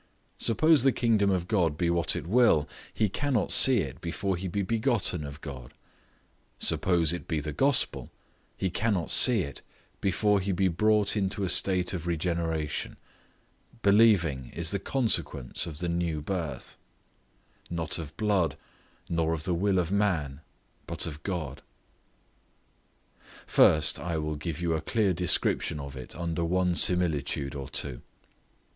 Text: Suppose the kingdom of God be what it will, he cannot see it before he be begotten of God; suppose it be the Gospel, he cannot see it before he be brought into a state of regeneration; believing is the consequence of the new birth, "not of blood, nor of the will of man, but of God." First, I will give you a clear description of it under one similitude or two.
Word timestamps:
Suppose 0.39 0.81
the 0.81 0.91
kingdom 0.91 1.29
of 1.29 1.47
God 1.47 1.77
be 1.77 1.91
what 1.91 2.15
it 2.15 2.25
will, 2.25 2.67
he 2.91 3.07
cannot 3.07 3.51
see 3.51 3.81
it 3.81 4.01
before 4.01 4.35
he 4.35 4.47
be 4.47 4.63
begotten 4.63 5.23
of 5.23 5.39
God; 5.41 5.75
suppose 6.57 7.13
it 7.13 7.27
be 7.27 7.39
the 7.39 7.53
Gospel, 7.53 8.09
he 8.57 8.71
cannot 8.71 9.11
see 9.11 9.41
it 9.41 9.61
before 9.99 10.39
he 10.39 10.51
be 10.53 10.67
brought 10.69 11.15
into 11.15 11.43
a 11.43 11.49
state 11.49 11.93
of 11.93 12.07
regeneration; 12.07 12.97
believing 13.83 14.49
is 14.55 14.71
the 14.71 14.79
consequence 14.79 15.67
of 15.67 15.77
the 15.77 15.87
new 15.87 16.19
birth, 16.19 16.77
"not 17.69 17.99
of 17.99 18.17
blood, 18.17 18.57
nor 19.07 19.33
of 19.33 19.43
the 19.43 19.53
will 19.53 19.77
of 19.77 19.91
man, 19.91 20.41
but 20.87 21.05
of 21.05 21.21
God." 21.21 21.61
First, 23.45 23.99
I 23.99 24.17
will 24.17 24.35
give 24.35 24.59
you 24.61 24.73
a 24.73 24.81
clear 24.81 25.13
description 25.13 25.79
of 25.79 25.95
it 25.95 26.15
under 26.15 26.43
one 26.43 26.73
similitude 26.73 27.53
or 27.53 27.69
two. 27.69 28.01